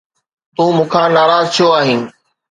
[0.55, 2.01] تون مون کان ناراض ڇو آهين؟